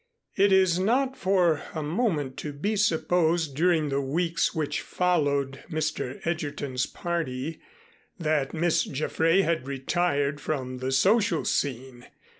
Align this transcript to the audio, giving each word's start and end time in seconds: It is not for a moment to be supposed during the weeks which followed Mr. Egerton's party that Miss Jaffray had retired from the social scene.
It 0.35 0.51
is 0.51 0.79
not 0.79 1.15
for 1.15 1.61
a 1.75 1.83
moment 1.83 2.35
to 2.37 2.53
be 2.53 2.75
supposed 2.75 3.55
during 3.55 3.89
the 3.89 4.01
weeks 4.01 4.55
which 4.55 4.81
followed 4.81 5.63
Mr. 5.69 6.19
Egerton's 6.25 6.87
party 6.87 7.61
that 8.17 8.51
Miss 8.51 8.83
Jaffray 8.83 9.43
had 9.43 9.67
retired 9.67 10.41
from 10.41 10.79
the 10.79 10.91
social 10.91 11.45
scene. 11.45 12.07